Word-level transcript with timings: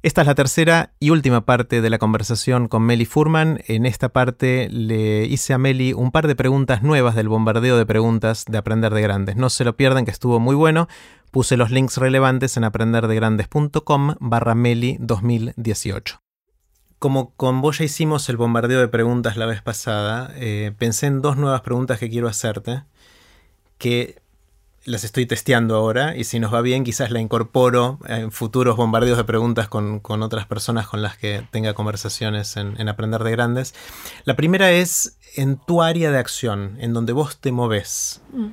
Esta 0.00 0.20
es 0.20 0.28
la 0.28 0.36
tercera 0.36 0.92
y 1.00 1.10
última 1.10 1.44
parte 1.44 1.80
de 1.80 1.90
la 1.90 1.98
conversación 1.98 2.68
con 2.68 2.84
Meli 2.84 3.04
Furman. 3.04 3.58
En 3.66 3.84
esta 3.84 4.10
parte 4.10 4.68
le 4.70 5.24
hice 5.24 5.54
a 5.54 5.58
Meli 5.58 5.92
un 5.92 6.12
par 6.12 6.28
de 6.28 6.36
preguntas 6.36 6.84
nuevas 6.84 7.16
del 7.16 7.28
bombardeo 7.28 7.76
de 7.76 7.84
preguntas 7.84 8.44
de 8.46 8.58
Aprender 8.58 8.94
de 8.94 9.02
Grandes. 9.02 9.34
No 9.34 9.50
se 9.50 9.64
lo 9.64 9.76
pierdan 9.76 10.04
que 10.04 10.12
estuvo 10.12 10.38
muy 10.38 10.54
bueno. 10.54 10.86
Puse 11.32 11.56
los 11.56 11.72
links 11.72 11.96
relevantes 11.96 12.56
en 12.56 12.62
aprenderdegrandes.com 12.62 14.14
barra 14.20 14.54
Meli 14.54 14.98
2018. 15.00 16.20
Como 17.00 17.34
con 17.34 17.60
vos 17.60 17.78
ya 17.78 17.84
hicimos 17.84 18.28
el 18.28 18.36
bombardeo 18.36 18.78
de 18.78 18.86
preguntas 18.86 19.36
la 19.36 19.46
vez 19.46 19.62
pasada, 19.62 20.32
eh, 20.36 20.72
pensé 20.78 21.06
en 21.06 21.22
dos 21.22 21.36
nuevas 21.36 21.62
preguntas 21.62 21.98
que 21.98 22.08
quiero 22.08 22.28
hacerte 22.28 22.84
que 23.78 24.20
las 24.88 25.04
estoy 25.04 25.26
testeando 25.26 25.76
ahora 25.76 26.16
y 26.16 26.24
si 26.24 26.40
nos 26.40 26.52
va 26.52 26.62
bien 26.62 26.82
quizás 26.82 27.10
la 27.10 27.20
incorporo 27.20 27.98
en 28.06 28.32
futuros 28.32 28.76
bombardeos 28.76 29.18
de 29.18 29.24
preguntas 29.24 29.68
con, 29.68 30.00
otras 30.22 30.46
personas 30.46 30.88
con 30.88 31.02
las 31.02 31.16
que 31.16 31.46
tenga 31.50 31.74
conversaciones 31.74 32.56
en, 32.56 32.88
Aprender 32.88 33.22
de 33.22 33.30
Grandes. 33.30 33.74
La 34.24 34.34
primera 34.34 34.72
es 34.72 35.18
en 35.36 35.58
tu 35.58 35.82
área 35.82 36.10
de 36.10 36.18
acción, 36.18 36.78
en 36.80 36.94
donde 36.94 37.12
vos 37.12 37.38
te 37.38 37.52
moves. 37.52 38.22
Mm. 38.32 38.48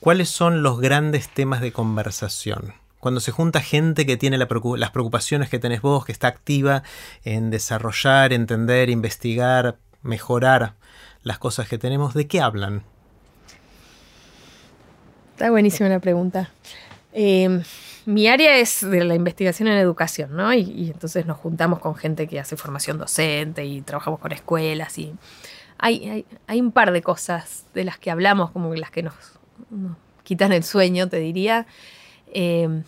¿Cuáles 0.00 0.28
son 0.28 0.62
los 0.62 0.80
grandes 0.80 1.28
temas 1.28 1.60
de 1.60 1.72
conversación? 1.72 2.74
Cuando 3.00 3.20
se 3.20 3.32
junta 3.32 3.60
gente 3.60 4.04
que 4.04 4.18
tiene 4.18 4.36
las 4.36 4.90
preocupaciones 4.90 5.48
que 5.48 5.58
tenés 5.58 5.80
vos, 5.80 6.04
que 6.04 6.12
está 6.12 6.28
activa 6.28 6.82
en 7.24 7.50
desarrollar, 7.50 8.34
entender, 8.34 8.90
investigar, 8.90 9.78
mejorar 10.02 10.74
las 11.22 11.38
cosas 11.38 11.68
que 11.68 11.78
tenemos, 11.78 12.12
¿de 12.12 12.26
qué 12.26 12.42
hablan? 12.42 12.84
Está 15.40 15.50
buenísima 15.50 15.88
la 15.88 16.00
pregunta. 16.00 16.50
Em, 17.14 17.62
mi 18.04 18.28
área 18.28 18.58
es 18.58 18.82
de 18.82 19.04
la 19.04 19.14
investigación 19.14 19.68
en 19.68 19.78
educación, 19.78 20.36
¿no? 20.36 20.52
Y, 20.52 20.90
entonces 20.92 21.24
nos 21.24 21.38
juntamos 21.38 21.78
con 21.78 21.94
gente 21.94 22.28
que 22.28 22.38
hace 22.38 22.58
formación 22.58 22.98
docente 22.98 23.64
y 23.64 23.80
trabajamos 23.80 24.20
con 24.20 24.32
escuelas 24.32 24.98
y 24.98 25.14
hay, 25.78 26.26
hay, 26.46 26.60
un 26.60 26.72
par 26.72 26.92
de 26.92 27.00
cosas 27.00 27.64
de 27.72 27.84
las 27.84 27.98
que 27.98 28.10
hablamos, 28.10 28.50
como 28.50 28.74
las 28.74 28.90
que 28.90 29.02
nos, 29.02 29.14
quitan 30.24 30.52
el 30.52 30.62
sueño, 30.62 31.08
te 31.08 31.16
diría. 31.16 31.66
Em, 32.34 32.82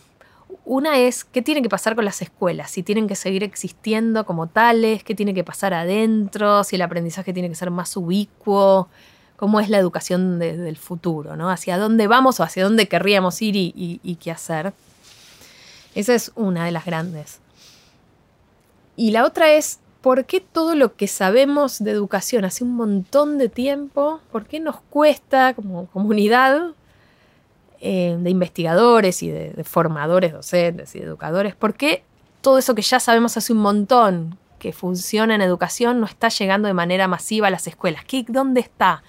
una 0.67 0.99
es 0.99 1.25
qué 1.25 1.41
tiene 1.41 1.63
que 1.63 1.71
pasar 1.71 1.95
con 1.95 2.05
las 2.05 2.21
escuelas, 2.21 2.71
si 2.71 2.83
tienen 2.83 3.09
que 3.09 3.15
seguir 3.15 3.45
existiendo 3.45 4.27
como 4.27 4.47
tales, 4.47 5.05
qué 5.05 5.15
tiene 5.15 5.33
que 5.33 5.43
pasar 5.43 5.73
adentro, 5.73 6.65
si 6.65 6.77
el 6.77 6.83
aprendizaje 6.83 7.33
tiene 7.33 7.49
que 7.49 7.55
ser 7.55 7.71
más 7.71 7.97
ubicuo, 7.97 8.91
cómo 9.43 9.59
es 9.59 9.69
la 9.69 9.79
educación 9.79 10.39
del 10.39 10.77
futuro, 10.77 11.35
¿no? 11.35 11.51
Hacia 11.51 11.77
dónde 11.77 12.07
vamos 12.07 12.39
o 12.39 12.45
hacia 12.45 12.63
dónde 12.63 12.87
querríamos 12.87 13.43
ir 13.43 13.57
y, 13.57 14.19
qué 14.23 14.31
hacer. 14.31 14.73
Esa 15.97 16.15
es 16.15 16.31
una 16.37 16.65
de 16.65 16.71
las 16.71 16.85
grandes. 16.85 17.41
Y 18.95 19.11
la 19.11 19.25
otra 19.25 19.53
es, 19.53 19.81
¿por 20.01 20.27
qué 20.27 20.39
todo 20.39 20.77
lo 20.77 20.95
que 20.95 21.09
sabemos 21.09 21.83
de 21.83 21.91
educación 21.91 22.45
hace 22.45 22.63
un 22.63 22.77
montón 22.77 23.37
de 23.37 23.49
tiempo, 23.49 24.21
por 24.31 24.47
qué 24.47 24.61
nos 24.61 24.77
cuesta 24.91 25.55
como 25.55 25.87
comunidad 25.87 26.69
eh, 27.81 28.17
de 28.21 28.31
investigadores 28.31 29.25
y 29.25 29.31
de, 29.31 29.65
formadores 29.65 30.33
docentes 30.33 30.95
y 30.95 31.01
educadores, 31.01 31.57
por 31.57 31.75
qué 31.75 32.05
todo 32.43 32.59
eso 32.59 32.77
que 32.77 32.83
ya 32.83 33.01
sabemos 33.01 33.37
hace 33.37 33.53
un 33.53 33.59
montón 33.59 34.39
que 34.61 34.73
funciona 34.73 35.35
en 35.35 35.43
educación 35.43 35.99
no 35.99 36.07
está 36.07 36.29
llegando 36.29 36.69
de 36.69 36.75
manera 36.75 37.09
masiva 37.09 37.49
a 37.49 37.51
las 37.51 37.67
escuelas? 37.67 38.05
¿Qué, 38.05 38.25
¿Dónde 38.29 38.61
está? 38.61 39.03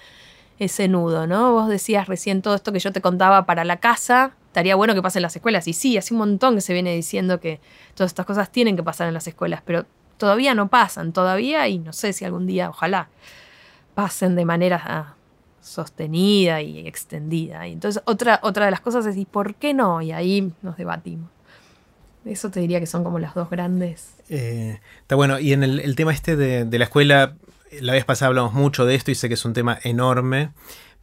Ese 0.58 0.88
nudo, 0.88 1.26
¿no? 1.26 1.52
Vos 1.52 1.68
decías 1.68 2.06
recién 2.06 2.42
todo 2.42 2.54
esto 2.54 2.72
que 2.72 2.78
yo 2.78 2.92
te 2.92 3.00
contaba 3.00 3.46
para 3.46 3.64
la 3.64 3.78
casa, 3.78 4.32
estaría 4.46 4.76
bueno 4.76 4.94
que 4.94 5.02
pase 5.02 5.18
en 5.18 5.22
las 5.22 5.34
escuelas. 5.34 5.66
Y 5.66 5.72
sí, 5.72 5.96
hace 5.96 6.14
un 6.14 6.18
montón 6.18 6.54
que 6.54 6.60
se 6.60 6.72
viene 6.72 6.94
diciendo 6.94 7.40
que 7.40 7.60
todas 7.94 8.10
estas 8.10 8.26
cosas 8.26 8.50
tienen 8.50 8.76
que 8.76 8.82
pasar 8.82 9.08
en 9.08 9.14
las 9.14 9.26
escuelas, 9.26 9.62
pero 9.64 9.84
todavía 10.16 10.54
no 10.54 10.68
pasan, 10.68 11.12
todavía, 11.12 11.66
y 11.68 11.78
no 11.78 11.92
sé 11.92 12.12
si 12.12 12.24
algún 12.24 12.46
día, 12.46 12.70
ojalá, 12.70 13.08
pasen 13.94 14.36
de 14.36 14.44
manera 14.44 14.82
ah, 14.84 15.14
sostenida 15.60 16.62
y 16.62 16.86
extendida. 16.86 17.66
Y 17.66 17.72
entonces, 17.72 18.02
otra, 18.06 18.38
otra 18.42 18.66
de 18.66 18.70
las 18.70 18.80
cosas 18.80 19.06
es, 19.06 19.16
¿y 19.16 19.24
por 19.24 19.56
qué 19.56 19.74
no? 19.74 20.02
Y 20.02 20.12
ahí 20.12 20.52
nos 20.62 20.76
debatimos. 20.76 21.30
Eso 22.24 22.50
te 22.50 22.60
diría 22.60 22.80
que 22.80 22.86
son 22.86 23.04
como 23.04 23.18
las 23.18 23.34
dos 23.34 23.50
grandes. 23.50 24.14
Eh, 24.30 24.80
está 25.02 25.14
bueno, 25.14 25.38
y 25.38 25.52
en 25.52 25.62
el, 25.62 25.94
tema 25.96 26.12
este 26.12 26.36
de, 26.36 26.64
de, 26.64 26.78
la 26.78 26.84
escuela, 26.84 27.34
la 27.80 27.92
vez 27.92 28.04
pasada 28.04 28.28
hablamos 28.28 28.52
mucho 28.52 28.86
de 28.86 28.94
esto 28.94 29.10
y 29.10 29.14
sé 29.14 29.28
que 29.28 29.34
es 29.34 29.44
un 29.44 29.52
tema 29.52 29.78
enorme, 29.82 30.50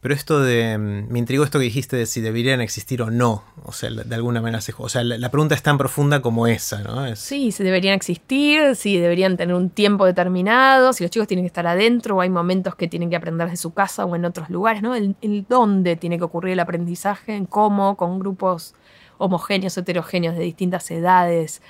pero 0.02 0.14
esto 0.14 0.40
de. 0.40 0.76
Mm, 0.76 1.12
me 1.12 1.20
intrigó 1.20 1.44
esto 1.44 1.60
que 1.60 1.64
dijiste 1.64 1.96
de 1.96 2.06
si 2.06 2.20
deberían 2.20 2.60
existir 2.60 3.02
o 3.02 3.10
no. 3.12 3.44
O 3.64 3.72
sea, 3.72 3.88
de 3.88 4.14
alguna 4.16 4.42
manera 4.42 4.60
se. 4.60 4.74
O 4.76 4.88
sea, 4.88 5.04
la, 5.04 5.30
pregunta 5.30 5.54
es 5.54 5.62
tan 5.62 5.78
profunda 5.78 6.20
como 6.20 6.48
esa, 6.48 6.80
¿no? 6.82 7.14
Sí, 7.14 7.52
si 7.52 7.62
deberían 7.62 7.94
existir, 7.94 8.74
si 8.74 8.98
deberían 8.98 9.36
tener 9.36 9.54
un 9.54 9.70
tiempo 9.70 10.04
determinado, 10.04 10.92
si 10.92 11.04
los 11.04 11.10
chicos 11.12 11.28
tienen 11.28 11.44
que 11.44 11.48
estar 11.48 11.68
adentro 11.68 12.16
o 12.16 12.20
hay 12.20 12.30
momentos 12.30 12.74
que 12.74 12.88
tienen 12.88 13.10
que 13.10 13.16
aprender 13.16 13.48
de 13.48 13.56
su 13.56 13.72
casa 13.72 14.04
o 14.04 14.16
en 14.16 14.24
otros 14.24 14.50
lugares, 14.50 14.82
¿no? 14.82 14.96
El, 14.96 15.14
dónde 15.48 15.94
tiene 15.94 16.18
que 16.18 16.24
ocurrir 16.24 16.54
el 16.54 16.60
aprendizaje, 16.60 17.36
en 17.36 17.46
cómo, 17.46 17.96
con 17.96 18.18
grupos 18.18 18.74
homogéneos, 19.18 19.78
heterogéneos 19.78 20.36
de 20.36 20.42
distintas 20.42 20.90
edades. 20.90 21.62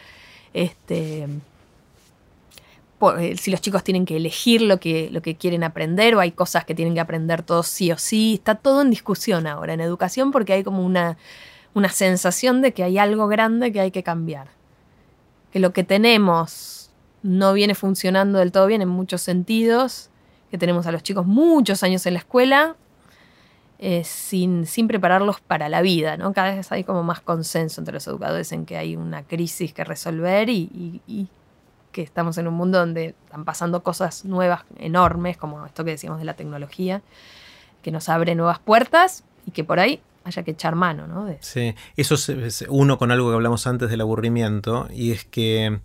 Este 0.54 1.28
si 3.36 3.50
los 3.50 3.60
chicos 3.60 3.82
tienen 3.82 4.04
que 4.04 4.16
elegir 4.16 4.62
lo 4.62 4.78
que, 4.78 5.10
lo 5.10 5.22
que 5.22 5.36
quieren 5.36 5.64
aprender 5.64 6.14
o 6.14 6.20
hay 6.20 6.32
cosas 6.32 6.64
que 6.64 6.74
tienen 6.74 6.94
que 6.94 7.00
aprender 7.00 7.42
todos 7.42 7.66
sí 7.66 7.90
o 7.90 7.98
sí. 7.98 8.34
Está 8.34 8.54
todo 8.54 8.82
en 8.82 8.90
discusión 8.90 9.46
ahora 9.46 9.74
en 9.74 9.80
educación 9.80 10.30
porque 10.30 10.52
hay 10.52 10.62
como 10.62 10.84
una, 10.84 11.16
una 11.74 11.88
sensación 11.88 12.62
de 12.62 12.72
que 12.72 12.84
hay 12.84 12.98
algo 12.98 13.28
grande 13.28 13.72
que 13.72 13.80
hay 13.80 13.90
que 13.90 14.02
cambiar. 14.02 14.48
Que 15.52 15.58
lo 15.58 15.72
que 15.72 15.84
tenemos 15.84 16.90
no 17.22 17.52
viene 17.52 17.74
funcionando 17.74 18.38
del 18.38 18.52
todo 18.52 18.66
bien 18.66 18.82
en 18.82 18.88
muchos 18.88 19.20
sentidos, 19.20 20.10
que 20.50 20.58
tenemos 20.58 20.86
a 20.86 20.92
los 20.92 21.02
chicos 21.02 21.26
muchos 21.26 21.82
años 21.82 22.06
en 22.06 22.14
la 22.14 22.20
escuela 22.20 22.76
eh, 23.78 24.04
sin, 24.04 24.66
sin, 24.66 24.86
prepararlos 24.86 25.40
para 25.40 25.68
la 25.68 25.82
vida. 25.82 26.16
¿no? 26.16 26.32
Cada 26.32 26.54
vez 26.54 26.70
hay 26.70 26.84
como 26.84 27.02
más 27.02 27.20
consenso 27.20 27.80
entre 27.80 27.94
los 27.94 28.06
educadores 28.06 28.52
en 28.52 28.64
que 28.64 28.76
hay 28.76 28.96
una 28.96 29.24
crisis 29.24 29.72
que 29.72 29.82
resolver 29.82 30.48
y 30.48 31.28
que 31.92 32.02
estamos 32.02 32.38
en 32.38 32.48
un 32.48 32.54
mundo 32.54 32.78
donde 32.78 33.14
están 33.24 33.44
pasando 33.44 33.82
cosas 33.82 34.24
nuevas, 34.24 34.62
enormes, 34.78 35.36
como 35.36 35.64
esto 35.66 35.84
que 35.84 35.92
decíamos 35.92 36.18
de 36.18 36.24
la 36.24 36.34
tecnología, 36.34 37.02
que 37.82 37.90
nos 37.90 38.08
abre 38.08 38.34
nuevas 38.34 38.58
puertas 38.58 39.24
y 39.46 39.50
que 39.50 39.62
por 39.64 39.78
ahí 39.78 40.00
haya 40.24 40.42
que 40.42 40.52
echar 40.52 40.74
mano, 40.74 41.06
¿no? 41.06 41.34
Sí, 41.40 41.74
eso 41.96 42.14
es 42.14 42.64
uno 42.68 42.98
con 42.98 43.10
algo 43.10 43.28
que 43.28 43.34
hablamos 43.34 43.66
antes 43.66 43.90
del 43.90 44.00
aburrimiento, 44.00 44.88
y 44.92 45.10
es 45.12 45.24
que 45.24 45.80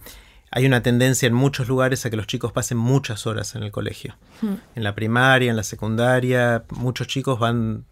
hay 0.52 0.66
una 0.66 0.82
tendencia 0.82 1.28
en 1.28 1.34
muchos 1.34 1.68
lugares 1.68 2.06
a 2.06 2.10
que 2.10 2.16
los 2.16 2.28
chicos 2.28 2.52
pasen 2.52 2.78
muchas 2.78 3.28
horas 3.28 3.56
en 3.56 3.64
el 3.64 3.72
colegio. 3.72 4.16
Hmm. 4.42 4.56
En 4.76 4.84
la 4.84 4.96
primaria, 4.96 5.50
en 5.50 5.58
la 5.58 5.64
secundaria, 5.64 6.64
muchos 6.70 7.08
chicos 7.08 7.40
van 7.40 7.86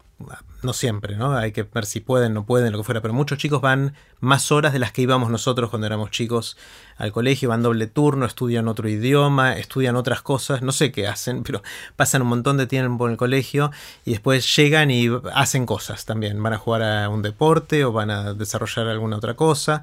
no 0.62 0.72
siempre, 0.72 1.16
¿no? 1.16 1.36
Hay 1.36 1.52
que 1.52 1.62
ver 1.62 1.84
si 1.84 2.00
pueden, 2.00 2.32
no 2.32 2.46
pueden, 2.46 2.72
lo 2.72 2.78
que 2.78 2.84
fuera, 2.84 3.02
pero 3.02 3.12
muchos 3.12 3.38
chicos 3.38 3.60
van 3.60 3.94
más 4.20 4.50
horas 4.50 4.72
de 4.72 4.78
las 4.78 4.92
que 4.92 5.02
íbamos 5.02 5.30
nosotros 5.30 5.68
cuando 5.68 5.86
éramos 5.86 6.10
chicos 6.10 6.56
al 6.96 7.12
colegio, 7.12 7.50
van 7.50 7.62
doble 7.62 7.86
turno, 7.86 8.24
estudian 8.24 8.66
otro 8.66 8.88
idioma, 8.88 9.56
estudian 9.56 9.94
otras 9.94 10.22
cosas, 10.22 10.62
no 10.62 10.72
sé 10.72 10.90
qué 10.90 11.06
hacen, 11.06 11.42
pero 11.44 11.62
pasan 11.96 12.22
un 12.22 12.28
montón 12.28 12.56
de 12.56 12.66
tiempo 12.66 13.06
en 13.06 13.12
el 13.12 13.18
colegio 13.18 13.70
y 14.04 14.12
después 14.12 14.56
llegan 14.56 14.90
y 14.90 15.08
hacen 15.34 15.66
cosas 15.66 16.06
también, 16.06 16.42
van 16.42 16.54
a 16.54 16.58
jugar 16.58 16.82
a 16.82 17.08
un 17.10 17.22
deporte 17.22 17.84
o 17.84 17.92
van 17.92 18.10
a 18.10 18.32
desarrollar 18.32 18.88
alguna 18.88 19.16
otra 19.16 19.34
cosa. 19.34 19.82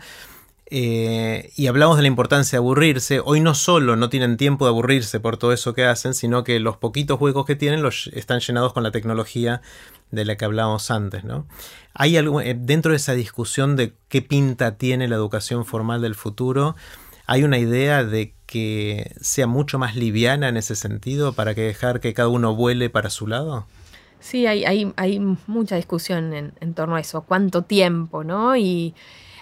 Eh, 0.68 1.52
y 1.56 1.68
hablamos 1.68 1.98
de 1.98 2.04
la 2.04 2.08
importancia 2.08 2.58
de 2.58 2.62
aburrirse. 2.64 3.22
Hoy 3.24 3.42
no 3.42 3.54
solo 3.54 3.96
no 3.96 4.10
tienen 4.10 4.38
tiempo 4.38 4.66
de 4.66 4.70
aburrirse 4.70 5.20
por 5.20 5.38
todo 5.38 5.54
eso 5.54 5.74
que 5.74 5.86
hacen, 5.86 6.14
sino 6.14 6.44
que 6.44 6.60
los 6.60 6.78
poquitos 6.78 7.20
huecos 7.20 7.46
que 7.46 7.56
tienen 7.56 7.84
los 7.84 8.08
están 8.14 8.40
llenados 8.40 8.74
con 8.74 8.84
la 8.84 8.92
tecnología 8.92 9.62
de 10.12 10.26
la 10.26 10.36
que 10.36 10.46
hablábamos 10.46 10.90
antes, 10.92 11.24
¿no? 11.24 11.48
Hay 11.94 12.18
algo 12.18 12.42
eh, 12.42 12.56
dentro 12.58 12.92
de 12.92 12.98
esa 12.98 13.14
discusión 13.14 13.76
de 13.76 13.94
qué 14.08 14.22
pinta 14.22 14.78
tiene 14.78 15.08
la 15.08 15.16
educación 15.16 15.66
formal 15.66 16.02
del 16.02 16.16
futuro, 16.16 16.76
hay 17.26 17.44
una 17.44 17.58
idea 17.58 18.04
de 18.04 18.34
que 18.46 19.16
sea 19.22 19.48
mucho 19.48 19.80
más 19.80 19.96
liviana 19.96 20.50
en 20.50 20.58
ese 20.58 20.76
sentido 20.76 21.34
para 21.34 21.56
que 21.56 21.62
dejar 21.62 22.00
que 22.00 22.14
cada 22.14 22.30
uno 22.30 22.56
vuele 22.56 22.90
para 22.90 23.10
su 23.10 23.28
lado. 23.28 23.66
Sí, 24.20 24.46
hay, 24.46 24.66
hay, 24.66 24.94
hay 24.96 25.20
mucha 25.48 25.76
discusión 25.76 26.34
en, 26.34 26.54
en, 26.62 26.74
torno 26.74 26.96
a 26.96 27.00
eso, 27.00 27.24
cuánto 27.24 27.64
tiempo, 27.64 28.24
¿no? 28.24 28.56
Y 28.56 28.94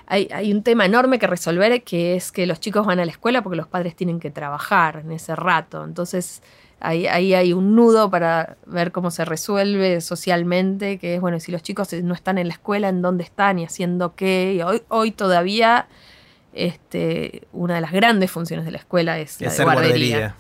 hay, 0.06 0.28
hay, 0.34 0.52
un 0.52 0.64
tema 0.64 0.86
enorme 0.86 1.20
que 1.20 1.28
resolver 1.28 1.84
que 1.84 2.16
es 2.16 2.32
que 2.32 2.46
los 2.46 2.60
chicos 2.60 2.86
van 2.86 3.00
a 3.00 3.06
la 3.06 3.12
escuela 3.12 3.42
porque 3.42 3.56
los 3.56 3.68
padres 3.68 3.96
tienen 3.96 4.20
que 4.20 4.32
trabajar 4.32 5.02
en 5.04 5.12
ese 5.12 5.36
rato. 5.36 5.84
Entonces, 5.84 6.42
Ahí, 6.84 7.06
hay 7.06 7.54
un 7.54 7.76
nudo 7.76 8.10
para 8.10 8.58
ver 8.66 8.92
cómo 8.92 9.12
se 9.12 9.24
resuelve 9.24 10.02
socialmente, 10.02 10.98
que 10.98 11.14
es, 11.14 11.22
bueno, 11.22 11.40
si 11.40 11.52
los 11.52 11.62
chicos 11.62 11.94
no 11.94 12.16
están 12.16 12.40
en 12.40 12.48
la 12.48 12.54
escuela, 12.54 12.90
¿en 12.90 13.04
dónde 13.04 13.24
están 13.24 13.60
y 13.60 13.66
haciendo 13.66 14.16
qué? 14.16 14.56
Y 14.56 14.64
hoy, 14.64 14.82
hoy 14.88 15.12
todavía 15.12 15.88
este, 16.54 17.44
una 17.54 17.76
de 17.76 17.82
las 17.82 17.92
grandes 17.92 18.32
funciones 18.32 18.66
de 18.66 18.72
la 18.72 18.80
escuela 18.80 19.20
es 19.20 19.40
la 19.40 19.54
de 19.54 19.64
guardería. 19.64 20.36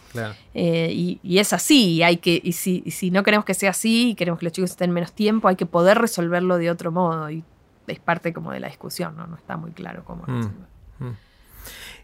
Eh, 0.55 1.19
y, 1.23 1.37
es 1.37 1.53
así, 1.53 2.01
hay 2.01 2.17
que, 2.17 2.41
y 2.43 2.53
si, 2.53 2.83
si, 2.89 3.11
no 3.11 3.21
queremos 3.21 3.45
que 3.45 3.53
sea 3.53 3.69
así 3.69 4.09
y 4.09 4.15
queremos 4.15 4.39
que 4.39 4.45
los 4.45 4.53
chicos 4.53 4.71
estén 4.71 4.89
menos 4.89 5.13
tiempo, 5.13 5.47
hay 5.47 5.55
que 5.55 5.67
poder 5.67 5.99
resolverlo 5.99 6.57
de 6.57 6.71
otro 6.71 6.91
modo. 6.91 7.29
Y 7.29 7.43
es 7.87 7.99
parte 7.99 8.33
como 8.33 8.51
de 8.51 8.59
la 8.59 8.67
discusión, 8.67 9.15
¿no? 9.15 9.27
No 9.27 9.35
está 9.35 9.57
muy 9.57 9.71
claro 9.71 10.03
cómo 10.05 10.23
mm. 10.27 11.05
Mm. 11.05 11.17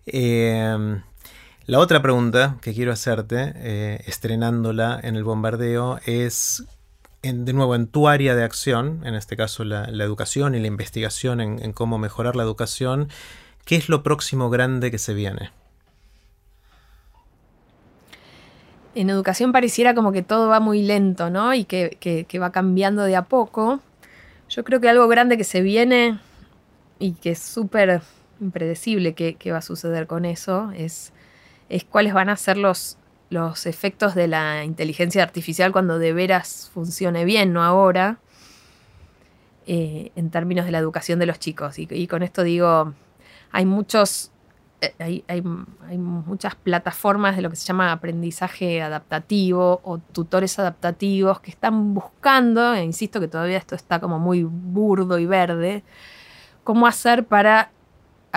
Eh, 0.07 1.01
la 1.65 1.79
otra 1.79 2.01
pregunta 2.01 2.57
que 2.61 2.73
quiero 2.73 2.93
hacerte, 2.93 3.53
eh, 3.55 4.03
estrenándola 4.05 4.99
en 5.03 5.15
el 5.17 5.23
bombardeo, 5.25 5.99
es 6.05 6.65
de 7.21 7.53
nuevo 7.53 7.75
en 7.75 7.87
tu 7.87 8.07
área 8.07 8.35
de 8.35 8.43
acción, 8.43 9.01
en 9.03 9.15
este 9.15 9.35
caso 9.35 9.63
la, 9.63 9.85
educación 9.85 10.55
y 10.55 10.59
la 10.59 10.67
investigación 10.67 11.41
en, 11.41 11.73
cómo 11.73 11.97
mejorar 11.97 12.35
la 12.35 12.43
educación, 12.43 13.09
¿qué 13.65 13.75
es 13.75 13.89
lo 13.89 14.03
próximo 14.03 14.49
grande 14.49 14.91
que 14.91 14.97
se 14.97 15.13
viene? 15.13 15.51
En 18.95 19.09
educación 19.09 19.51
pareciera 19.51 19.93
como 19.93 20.11
que 20.11 20.23
todo 20.23 20.47
va 20.47 20.59
muy 20.59 20.81
lento, 20.81 21.29
¿no? 21.29 21.53
Y 21.53 21.65
que, 21.65 22.39
va 22.41 22.51
cambiando 22.51 23.03
de 23.03 23.15
a 23.15 23.23
poco. 23.25 23.79
Yo 24.49 24.63
creo 24.63 24.79
que 24.79 24.89
algo 24.89 25.07
grande 25.07 25.37
que 25.37 25.43
se 25.43 25.61
viene 25.61 26.19
y 26.99 27.13
que 27.13 27.31
es 27.31 27.39
súper 27.39 28.01
impredecible 28.39 29.13
que, 29.13 29.51
va 29.51 29.57
a 29.57 29.61
suceder 29.61 30.07
con 30.07 30.25
eso 30.25 30.71
es 30.75 31.13
es 31.69 31.83
cuáles 31.83 32.13
van 32.13 32.29
a 32.29 32.35
ser 32.37 32.57
los, 32.57 32.97
los 33.29 33.65
efectos 33.65 34.15
de 34.15 34.27
la 34.27 34.63
inteligencia 34.63 35.23
artificial 35.23 35.71
cuando 35.71 35.99
de 35.99 36.13
veras 36.13 36.69
funcione 36.73 37.25
bien, 37.25 37.53
no 37.53 37.63
ahora, 37.63 38.19
eh, 39.65 40.11
en 40.15 40.29
términos 40.29 40.65
de 40.65 40.71
la 40.71 40.77
educación 40.77 41.19
de 41.19 41.25
los 41.25 41.39
chicos. 41.39 41.77
Y, 41.77 42.07
con 42.07 42.23
esto 42.23 42.43
digo, 42.43 42.93
hay 43.51 43.65
muchos... 43.65 44.31
Eh, 44.79 44.93
hay, 44.99 45.23
hay, 45.27 45.41
muchas 45.97 46.53
plataformas 46.53 47.35
de 47.35 47.41
lo 47.41 47.49
que 47.49 47.55
se 47.55 47.65
llama 47.65 47.91
aprendizaje 47.91 48.79
adaptativo 48.81 49.81
o 49.83 49.97
tutores 49.97 50.59
adaptativos 50.59 51.39
que 51.39 51.49
están 51.49 51.95
buscando, 51.95 52.75
e 52.75 52.83
insisto 52.83 53.19
que 53.19 53.27
todavía 53.27 53.57
esto 53.57 53.73
está 53.73 53.99
como 53.99 54.19
muy 54.19 54.43
burdo 54.43 55.17
y 55.17 55.25
verde, 55.25 55.83
cómo 56.63 56.85
hacer 56.85 57.25
para 57.25 57.71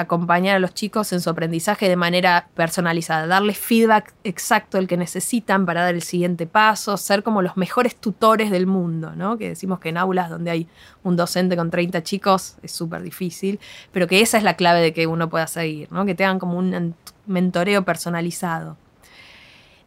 acompañar 0.00 0.56
a 0.56 0.58
los 0.58 0.75
chicos 0.75 1.12
en 1.12 1.20
su 1.20 1.31
aprendizaje 1.31 1.88
de 1.88 1.97
manera 1.97 2.49
personalizada, 2.55 3.26
darles 3.26 3.58
feedback 3.58 4.14
exacto 4.25 4.79
el 4.79 4.88
que 4.88 4.97
necesitan 4.97 5.67
para 5.67 5.82
dar 5.82 5.94
el 5.94 6.02
siguiente 6.02 6.47
paso, 6.47 6.97
ser 6.97 7.23
como 7.23 7.43
los 7.43 7.56
mejores 7.56 7.97
tutores 7.97 8.50
del 8.50 8.67
mundo, 8.67 9.12
¿no? 9.17 9.38
Que 9.38 9.49
decimos 9.49 9.81
que 9.81 9.91
en 9.91 9.97
aulas 9.97 10.31
donde 10.31 10.50
hay 10.50 10.69
un 11.02 11.17
docente 11.17 11.56
con 11.56 11.70
30 11.70 12.02
chicos 12.02 12.56
es 12.62 12.73
súper 12.73 13.02
difícil, 13.02 13.61
pero 13.93 14.06
que 14.06 14.20
esa 14.20 14.38
es 14.38 14.44
la 14.44 14.55
clave 14.55 14.81
de 14.81 14.93
que 14.93 15.06
uno 15.06 15.31
pueda 15.31 15.47
seguir, 15.47 15.91
¿no? 15.93 16.05
Que 16.05 16.14
tengan 16.14 16.38
como 16.38 16.58
un 16.58 16.94
mentoreo 17.26 17.85
personalizado. 17.85 18.76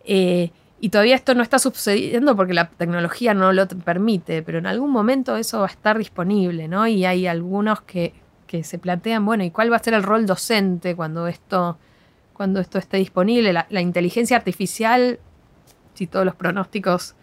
Eh, 0.06 0.51
y 0.83 0.89
todavía 0.89 1.16
esto 1.16 1.33
no 1.33 1.44
está 1.44 1.59
sucediendo 1.59 2.36
porque 2.36 2.54
la 2.54 2.69
tecnología 2.69 3.33
no 3.33 3.54
lo 3.54 3.66
permite, 3.69 4.44
pero 4.44 4.57
en 4.57 4.66
algún 4.66 4.92
momento 4.92 5.38
eso 5.38 5.59
va 5.59 5.68
a 5.68 5.69
estar 5.69 5.98
disponible, 5.98 6.68
¿no? 6.68 6.86
Y 6.88 7.06
hay 7.06 7.25
algunos 7.25 7.80
que, 7.83 8.13
que 8.45 8.63
se 8.63 8.78
plantean, 8.78 9.25
bueno, 9.25 9.44
¿y 9.44 9.51
cuál 9.51 9.72
va 9.72 9.78
a 9.78 9.84
ser 9.84 9.94
el 9.94 10.04
rol 10.04 10.25
docente 10.25 10.95
cuando 10.95 11.28
esto, 11.28 11.78
cuando 12.34 12.60
esto 12.60 12.78
esté 12.78 12.98
disponible? 12.98 13.54
La, 13.54 13.81
inteligencia 13.81 14.38
artificial, 14.38 15.19
si 15.94 16.07
todos 16.07 16.25
los 16.25 16.36
pronósticos 16.36 17.16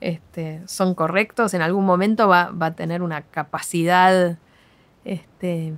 este, 0.00 0.62
son 0.66 0.94
correctos, 0.94 1.54
en 1.54 1.62
algún 1.62 1.84
momento 1.84 2.28
va, 2.28 2.52
a 2.58 2.70
tener 2.72 3.02
una 3.02 3.22
capacidad 3.22 4.38
este, 5.04 5.74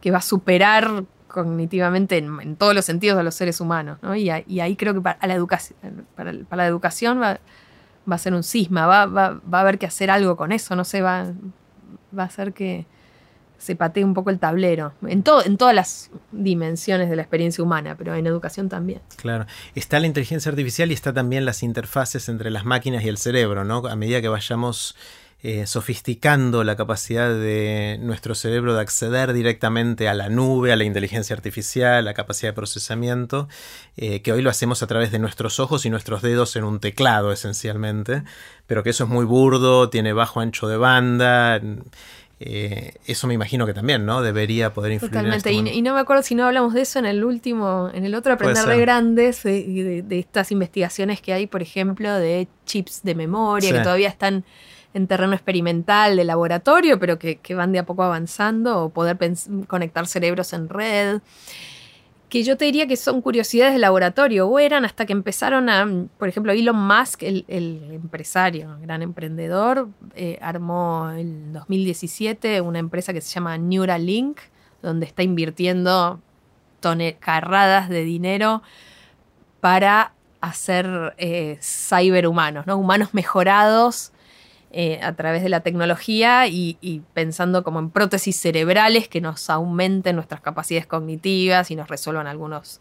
que 0.00 0.10
va 0.10 0.18
a 0.18 0.22
superar 0.22 1.04
cognitivamente 1.28 2.16
en, 2.18 2.56
todos 2.56 2.74
los 2.74 2.84
sentidos 2.84 3.18
a 3.18 3.22
los 3.22 3.34
seres 3.34 3.60
humanos. 3.60 3.98
Y, 4.16 4.30
ahí 4.30 4.76
creo 4.76 4.94
que 4.94 5.00
para 5.00 5.18
la 5.26 5.34
educación, 5.34 5.76
para, 6.14 6.32
la 6.32 6.66
educación 6.66 7.20
va, 7.20 7.40
a 8.08 8.18
ser 8.18 8.34
un 8.34 8.42
cisma, 8.42 8.86
va, 8.86 9.06
va, 9.06 9.40
a 9.52 9.60
haber 9.60 9.78
que 9.78 9.86
hacer 9.86 10.10
algo 10.10 10.36
con 10.36 10.52
eso, 10.52 10.76
no 10.76 10.84
sé, 10.84 11.02
va, 11.02 11.26
va 12.16 12.24
a 12.24 12.30
ser 12.30 12.52
que, 12.52 12.86
se 13.58 13.76
patea 13.76 14.04
un 14.04 14.14
poco 14.14 14.30
el 14.30 14.38
tablero, 14.38 14.92
en, 15.02 15.24
en 15.44 15.56
todas 15.56 15.74
las 15.74 16.10
dimensiones 16.32 17.08
de 17.08 17.16
la 17.16 17.22
experiencia 17.22 17.62
humana, 17.62 17.96
pero 17.96 18.14
en 18.14 18.26
educación 18.26 18.68
también. 18.68 19.00
Claro, 19.16 19.46
está 19.74 20.00
la 20.00 20.06
inteligencia 20.06 20.50
artificial 20.50 20.90
y 20.90 20.94
está 20.94 21.12
también 21.12 21.44
las 21.44 21.62
interfaces 21.62 22.28
entre 22.28 22.50
las 22.50 22.64
máquinas 22.64 23.04
y 23.04 23.08
el 23.08 23.18
cerebro, 23.18 23.64
¿no? 23.64 23.86
A 23.86 23.96
medida 23.96 24.20
que 24.20 24.28
vayamos 24.28 24.96
eh, 25.42 25.66
sofisticando 25.66 26.64
la 26.64 26.76
capacidad 26.76 27.28
de 27.28 27.98
nuestro 28.00 28.34
cerebro 28.34 28.74
de 28.74 28.80
acceder 28.80 29.32
directamente 29.32 30.08
a 30.08 30.14
la 30.14 30.28
nube, 30.28 30.72
a 30.72 30.76
la 30.76 30.84
inteligencia 30.84 31.36
artificial, 31.36 32.04
la 32.04 32.14
capacidad 32.14 32.48
de 32.50 32.54
procesamiento, 32.54 33.46
eh, 33.96 34.22
que 34.22 34.32
hoy 34.32 34.42
lo 34.42 34.50
hacemos 34.50 34.82
a 34.82 34.86
través 34.86 35.12
de 35.12 35.18
nuestros 35.18 35.60
ojos 35.60 35.84
y 35.86 35.90
nuestros 35.90 36.22
dedos 36.22 36.56
en 36.56 36.64
un 36.64 36.80
teclado 36.80 37.32
esencialmente, 37.32 38.24
pero 38.66 38.82
que 38.82 38.90
eso 38.90 39.04
es 39.04 39.10
muy 39.10 39.24
burdo, 39.24 39.90
tiene 39.90 40.14
bajo 40.14 40.40
ancho 40.40 40.68
de 40.68 40.78
banda. 40.78 41.60
Eh, 42.38 42.94
eso 43.06 43.26
me 43.26 43.34
imagino 43.34 43.64
que 43.64 43.72
también, 43.72 44.04
¿no? 44.04 44.20
Debería 44.20 44.74
poder 44.74 44.92
influir. 44.92 45.10
Totalmente. 45.10 45.50
En 45.50 45.66
este 45.66 45.74
y, 45.74 45.82
no 45.82 45.94
me 45.94 46.00
acuerdo 46.00 46.22
si 46.22 46.34
no 46.34 46.44
hablamos 46.46 46.74
de 46.74 46.82
eso 46.82 46.98
en 46.98 47.06
el 47.06 47.24
último, 47.24 47.90
en 47.94 48.04
el 48.04 48.14
otro 48.14 48.34
Aprender 48.34 48.66
de 48.66 48.78
Grandes, 48.78 49.42
de, 49.42 50.04
estas 50.10 50.52
investigaciones 50.52 51.20
que 51.22 51.32
hay, 51.32 51.46
por 51.46 51.62
ejemplo, 51.62 52.12
de 52.12 52.48
chips 52.66 53.02
de 53.02 53.14
memoria, 53.14 53.72
que 53.72 53.80
todavía 53.80 54.08
están 54.08 54.44
en 54.92 55.06
terreno 55.06 55.32
experimental 55.32 56.16
de 56.16 56.24
laboratorio, 56.24 56.98
pero 56.98 57.18
que, 57.18 57.36
que 57.36 57.54
van 57.54 57.72
de 57.72 57.78
a 57.78 57.86
poco 57.86 58.02
avanzando, 58.02 58.84
o 58.84 58.88
poder 58.90 59.18
conectar 59.66 60.06
cerebros 60.06 60.52
en 60.52 60.68
red 60.68 61.20
que 62.28 62.42
yo 62.42 62.56
te 62.56 62.64
diría 62.64 62.86
que 62.86 62.96
son 62.96 63.22
curiosidades 63.22 63.74
de 63.74 63.78
laboratorio, 63.78 64.48
o 64.48 64.58
eran 64.58 64.84
hasta 64.84 65.06
que 65.06 65.12
empezaron 65.12 65.68
a, 65.68 65.86
por 66.18 66.28
ejemplo, 66.28 66.52
Elon 66.52 66.76
Musk, 66.76 67.22
el, 67.22 67.44
empresario, 67.48 68.76
gran 68.80 69.02
emprendedor, 69.02 69.88
eh, 70.14 70.38
armó 70.40 71.10
en 71.12 71.52
2017 71.52 72.60
una 72.60 72.78
empresa 72.80 73.12
que 73.12 73.20
se 73.20 73.32
llama 73.32 73.56
Neuralink, 73.58 74.38
donde 74.82 75.06
está 75.06 75.22
invirtiendo 75.22 76.20
carradas 77.18 77.88
de 77.88 78.04
dinero 78.04 78.62
para 79.60 80.12
hacer 80.40 81.14
eh, 81.18 81.58
cyberhumanos, 81.60 82.66
¿no? 82.66 82.76
humanos 82.76 83.12
mejorados 83.12 84.12
eh, 84.72 84.98
a 85.02 85.12
través 85.14 85.42
de 85.42 85.48
la 85.48 85.60
tecnología 85.60 86.48
y, 86.48 87.02
pensando 87.14 87.62
como 87.62 87.78
en 87.78 87.90
prótesis 87.90 88.36
cerebrales 88.36 89.08
que 89.08 89.20
nos 89.20 89.48
aumenten 89.48 90.16
nuestras 90.16 90.40
capacidades 90.40 90.86
cognitivas 90.86 91.70
y 91.70 91.76
nos 91.76 91.88
resuelvan 91.88 92.26
algunos 92.26 92.80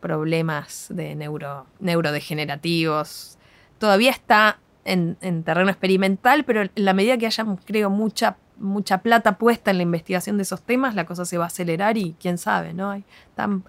problemas 0.00 0.86
de 0.90 1.14
neuro, 1.14 1.66
neurodegenerativos. 1.78 3.38
Todavía 3.78 4.10
está 4.10 4.58
en, 4.84 5.16
terreno 5.44 5.70
experimental, 5.70 6.44
pero 6.44 6.62
en 6.62 6.70
la 6.74 6.94
medida 6.94 7.16
que 7.16 7.26
haya, 7.26 7.46
creo, 7.64 7.90
mucha, 7.90 8.36
mucha 8.58 8.98
plata 8.98 9.38
puesta 9.38 9.70
en 9.70 9.76
la 9.76 9.84
investigación 9.84 10.36
de 10.36 10.42
esos 10.42 10.62
temas, 10.62 10.94
la 10.94 11.06
cosa 11.06 11.24
se 11.24 11.38
va 11.38 11.44
a 11.44 11.46
acelerar 11.46 11.96
y 11.96 12.16
quién 12.20 12.38
sabe, 12.38 12.74
¿no? 12.74 12.92
Están 12.92 13.64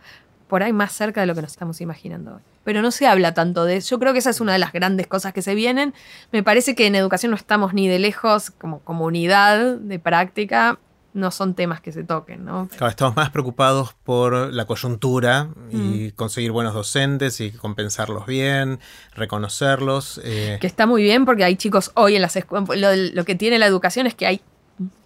por 0.47 0.63
ahí 0.63 0.73
más 0.73 0.93
cerca 0.93 1.21
de 1.21 1.27
lo 1.27 1.35
que 1.35 1.41
nos 1.43 1.51
estamos 1.51 1.79
imaginando 1.79 2.35
hoy 2.35 2.50
pero 2.63 2.81
no 2.81 2.91
se 2.91 3.07
habla 3.07 3.33
tanto 3.33 3.65
de 3.65 3.77
eso. 3.77 3.91
Yo 3.91 3.99
creo 3.99 4.13
que 4.13 4.19
esa 4.19 4.29
es 4.29 4.41
una 4.41 4.53
de 4.53 4.59
las 4.59 4.71
grandes 4.71 5.07
cosas 5.07 5.33
que 5.33 5.41
se 5.41 5.55
vienen. 5.55 5.93
Me 6.31 6.43
parece 6.43 6.75
que 6.75 6.87
en 6.87 6.95
educación 6.95 7.31
no 7.31 7.35
estamos 7.35 7.73
ni 7.73 7.87
de 7.87 7.99
lejos 7.99 8.51
como 8.51 8.79
comunidad 8.79 9.77
de 9.77 9.99
práctica. 9.99 10.79
No 11.13 11.29
son 11.29 11.55
temas 11.55 11.81
que 11.81 11.91
se 11.91 12.05
toquen, 12.05 12.45
¿no? 12.45 12.69
Claro, 12.69 12.87
estamos 12.87 13.15
más 13.17 13.31
preocupados 13.31 13.95
por 14.05 14.53
la 14.53 14.65
coyuntura 14.65 15.49
y 15.69 15.77
mm. 15.77 16.11
conseguir 16.11 16.51
buenos 16.51 16.73
docentes 16.73 17.41
y 17.41 17.51
compensarlos 17.51 18.25
bien, 18.25 18.79
reconocerlos. 19.13 20.21
Eh. 20.23 20.57
Que 20.61 20.67
está 20.67 20.85
muy 20.85 21.03
bien 21.03 21.25
porque 21.25 21.43
hay 21.43 21.57
chicos 21.57 21.91
hoy 21.95 22.15
en 22.15 22.21
las 22.21 22.37
escuelas. 22.37 22.95
Lo, 23.13 23.25
que 23.25 23.35
tiene 23.35 23.59
la 23.59 23.65
educación 23.65 24.07
es 24.07 24.15
que 24.15 24.25
hay 24.25 24.41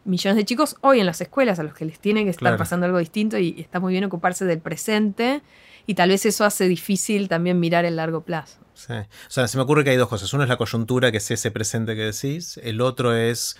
millones 0.03 0.35
de 0.35 0.45
chicos 0.45 0.75
hoy 0.81 1.00
en 1.00 1.07
las 1.07 1.19
escuelas 1.21 1.57
a 1.57 1.63
los 1.63 1.74
que 1.74 1.85
les 1.85 1.97
tiene 1.97 2.24
que 2.24 2.29
estar 2.29 2.55
pasando 2.55 2.85
algo 2.85 3.00
distinto 3.00 3.39
y 3.39 3.59
está 3.59 3.79
muy 3.79 3.93
bien 3.93 4.03
ocuparse 4.03 4.45
del 4.45 4.59
presente 4.59 5.41
y 5.86 5.96
tal 5.96 6.10
vez 6.10 6.25
eso 6.25 6.46
hace 6.46 6.68
difícil 6.68 7.30
también 7.30 7.60
mirar 7.60 7.86
el 7.86 7.96
largo 7.98 8.22
plazo. 8.22 8.58
Sí. 8.74 8.94
O 8.94 9.30
sea, 9.30 9.48
se 9.48 9.58
me 9.58 9.63
ocurre 9.63 9.84
que 9.84 9.92
hay 9.92 9.98
dos 9.98 10.10
cosas. 10.10 10.34
Uno 10.34 10.44
es 10.44 10.50
la 10.50 10.58
coyuntura, 10.58 11.12
que 11.12 11.18
es 11.18 11.32
ese 11.32 11.51
presente 11.51 11.96
que 11.96 12.01
decís. 12.01 12.60
El 12.62 12.82
otro 12.82 13.15
es 13.15 13.58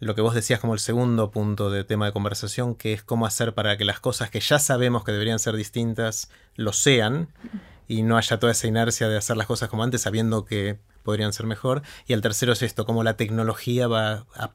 lo 0.00 0.14
que 0.14 0.20
vos 0.20 0.34
decías 0.34 0.60
como 0.60 0.74
el 0.74 0.80
segundo 0.80 1.30
punto 1.30 1.70
de 1.70 1.84
tema 1.84 2.06
de 2.06 2.12
conversación, 2.12 2.74
que 2.74 2.92
es 2.92 3.02
cómo 3.02 3.26
hacer 3.26 3.54
para 3.54 3.76
que 3.76 3.84
las 3.84 4.00
cosas 4.00 4.30
que 4.30 4.40
ya 4.40 4.58
sabemos 4.58 5.04
que 5.04 5.12
deberían 5.12 5.38
ser 5.38 5.56
distintas 5.56 6.30
lo 6.56 6.72
sean 6.72 7.28
y 7.88 8.02
no 8.02 8.16
haya 8.16 8.38
toda 8.38 8.52
esa 8.52 8.66
inercia 8.66 9.08
de 9.08 9.16
hacer 9.16 9.36
las 9.36 9.46
cosas 9.46 9.68
como 9.68 9.82
antes 9.82 10.02
sabiendo 10.02 10.44
que 10.44 10.78
podrían 11.02 11.32
ser 11.32 11.46
mejor. 11.46 11.82
Y 12.06 12.12
el 12.12 12.22
tercero 12.22 12.52
es 12.52 12.62
esto, 12.62 12.86
cómo 12.86 13.04
la 13.04 13.16
tecnología 13.16 13.88
va 13.88 14.26
a 14.34 14.52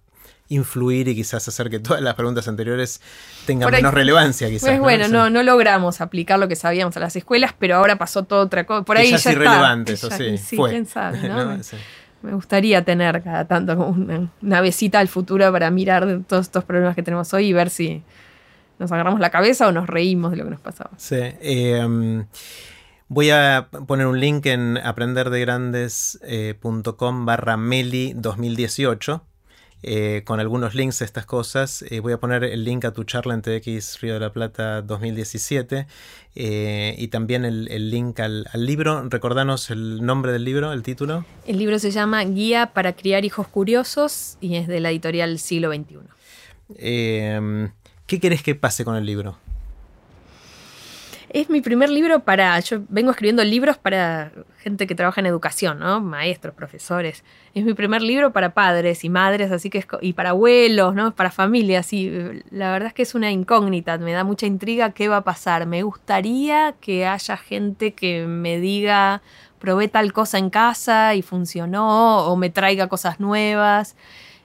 influir 0.50 1.08
y 1.08 1.16
quizás 1.16 1.48
hacer 1.48 1.70
que 1.70 1.80
todas 1.80 2.02
las 2.02 2.16
preguntas 2.16 2.48
anteriores 2.48 3.02
tengan 3.46 3.72
menos 3.72 3.94
relevancia 3.94 4.50
quizás. 4.50 4.68
Pues 4.68 4.80
bueno, 4.80 5.08
no, 5.08 5.30
no 5.30 5.44
logramos 5.44 6.02
aplicar 6.02 6.40
lo 6.40 6.48
que 6.48 6.56
sabíamos 6.56 6.98
a 6.98 7.00
las 7.00 7.16
escuelas, 7.16 7.54
pero 7.58 7.76
ahora 7.76 7.98
pasó 7.98 8.24
toda 8.24 8.44
otra 8.44 8.66
cosa. 8.66 8.84
Por 8.84 8.98
ahí 8.98 9.12
ya, 9.12 9.18
es 9.18 9.26
irrelevante, 9.28 9.94
eso 9.94 10.10
sí. 10.12 10.38
sí 10.38 10.58
quién 10.58 10.86
sabe, 10.86 11.20
¿no? 11.30 11.58
Me 12.22 12.34
gustaría 12.34 12.84
tener 12.84 13.24
cada 13.24 13.48
tanto 13.48 13.78
una, 13.78 14.30
una 14.42 14.62
visita 14.62 15.00
al 15.00 15.08
futuro 15.08 15.50
para 15.54 15.72
mirar 15.72 16.20
todos 16.28 16.48
estos 16.48 16.66
problemas 16.66 16.94
que 16.96 17.04
tenemos 17.04 17.34
hoy 17.34 17.48
y 17.48 17.54
ver 17.54 17.70
si 17.70 18.04
nos 18.78 18.92
agarramos 18.92 19.22
la 19.22 19.30
cabeza 19.30 19.68
o 19.68 19.72
nos 19.72 19.88
reímos 19.88 20.32
de 20.32 20.38
lo 20.38 20.44
que 20.46 20.50
nos 20.50 20.60
pasaba. 20.60 20.90
Sí. 20.98 21.20
Em, 21.42 22.26
voy 23.08 23.30
a 23.30 23.70
poner 23.88 24.08
un 24.08 24.20
link 24.20 24.48
en 24.48 24.78
aprenderdegrandes.com 24.78 27.26
barra 27.26 27.56
meli 27.56 28.12
2018 28.16 29.29
eh, 29.82 30.24
con 30.26 30.40
algunos 30.40 30.76
links 30.76 31.02
a 31.02 31.06
estas 31.06 31.26
cosas. 31.26 31.84
Eh, 31.90 32.00
voy 32.02 32.14
a 32.14 32.18
poner 32.18 32.44
el 32.44 32.64
link 32.64 32.86
a 32.86 32.92
tu 32.92 33.04
charla 33.04 33.34
en 33.34 33.42
TX 33.42 34.02
Río 34.02 34.16
de 34.16 34.20
la 34.20 34.34
Plata 34.34 34.82
2017 34.82 35.88
eh, 36.36 36.96
y 36.98 37.08
también 37.08 37.46
el, 37.46 37.90
link 37.90 38.20
al, 38.20 38.46
libro. 38.56 39.08
Recordanos 39.10 39.70
el 39.70 40.06
nombre 40.06 40.32
del 40.32 40.44
libro, 40.44 40.74
el 40.74 40.84
título. 40.84 41.26
El 41.48 41.58
libro 41.58 41.80
se 41.80 41.92
llama 41.92 42.24
Guía 42.24 42.74
para 42.74 42.94
criar 42.94 43.24
hijos 43.24 43.48
curiosos 43.48 44.38
y 44.42 44.56
es 44.56 44.68
de 44.68 44.80
la 44.80 44.92
editorial 44.92 45.40
Siglo 45.40 45.72
XXI. 45.74 45.98
¿Qué 48.06 48.20
querés 48.20 48.44
que 48.44 48.56
pase 48.56 48.84
con 48.84 48.96
el 48.96 49.06
libro? 49.06 49.38
Es 51.32 51.48
mi 51.48 51.62
primer 51.62 51.92
libro 51.92 52.22
para. 52.22 52.60
Yo 52.60 52.82
vengo 52.90 53.12
escribiendo 53.12 53.44
libros 53.44 53.78
para 53.78 54.32
gente 54.58 54.88
que 54.88 54.96
trabaja 54.96 55.22
en 55.22 55.28
educación, 55.28 55.78
¿no? 55.78 56.02
Maestros, 56.02 56.56
profesores. 56.56 57.24
Es 57.54 57.64
mi 57.64 57.76
primer 57.76 58.02
libro 58.02 58.34
para 58.34 58.56
padres 58.56 59.04
y 59.04 59.10
madres, 59.10 59.52
así 59.52 59.70
que 59.70 59.78
es, 59.78 59.88
y 60.02 60.14
para 60.14 60.32
abuelos, 60.32 60.96
¿no? 60.96 61.14
Para 61.14 61.30
familias. 61.30 61.94
Y 61.94 62.10
la 62.50 62.72
verdad 62.72 62.88
es 62.88 62.94
que 62.96 63.04
es 63.04 63.14
una 63.14 63.30
incógnita. 63.30 64.00
Me 64.00 64.14
da 64.14 64.24
mucha 64.24 64.48
intriga 64.48 64.92
qué 64.92 65.08
va 65.08 65.18
a 65.18 65.24
pasar. 65.24 65.68
Me 65.68 65.84
gustaría 65.84 66.74
que 66.82 67.06
haya 67.06 67.38
gente 67.38 67.94
que 67.94 68.26
me 68.26 68.60
diga, 68.60 69.22
probé 69.60 69.88
tal 69.88 70.12
cosa 70.14 70.40
en 70.40 70.50
casa 70.50 71.14
y 71.14 71.22
funcionó, 71.22 72.26
o 72.26 72.36
me 72.38 72.50
traiga 72.50 72.88
cosas 72.88 73.20
nuevas. 73.20 73.96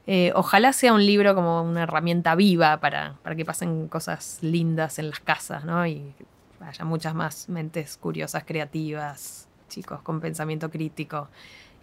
Eh, 0.06 0.32
ojalá 0.34 0.74
sea 0.74 0.92
un 0.92 1.06
libro 1.06 1.34
como 1.34 1.62
una 1.62 1.84
herramienta 1.84 2.34
viva 2.34 2.78
para, 2.78 3.14
para, 3.22 3.36
que 3.36 3.46
pasen 3.46 3.88
cosas 3.88 4.38
lindas 4.42 4.98
en 4.98 5.08
las 5.08 5.20
casas, 5.20 5.64
¿no? 5.64 5.86
Y 5.86 6.12
haya 6.66 6.85
muchas 6.85 7.14
más 7.14 7.49
mentes 7.49 7.97
curiosas, 7.97 8.44
creativas, 8.44 9.49
chicos 9.68 10.02
con 10.02 10.21
pensamiento 10.21 10.71
crítico. 10.71 11.28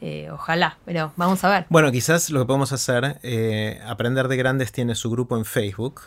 Eh, 0.03 0.29
ojalá, 0.31 0.79
pero 0.83 1.13
vamos 1.15 1.43
a 1.43 1.49
ver. 1.49 1.65
Bueno, 1.69 1.91
quizás 1.91 2.31
lo 2.31 2.39
que 2.39 2.47
podemos 2.47 2.71
hacer, 2.71 3.19
eh, 3.21 3.79
Aprender 3.85 4.27
de 4.27 4.35
Grandes 4.35 4.71
tiene 4.71 4.95
su 4.95 5.11
grupo 5.11 5.37
en 5.37 5.45
Facebook. 5.45 6.01